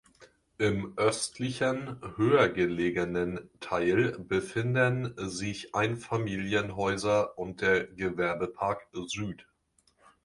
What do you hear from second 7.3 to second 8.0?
und der